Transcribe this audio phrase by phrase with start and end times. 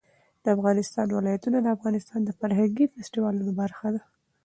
[0.43, 4.01] د افغانستان ولايتونه د افغانستان د فرهنګي فستیوالونو برخه ده.